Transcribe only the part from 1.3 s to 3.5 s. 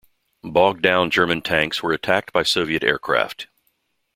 tanks were attacked by Soviet aircraft.